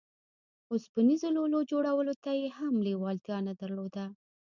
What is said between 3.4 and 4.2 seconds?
نه درلوده.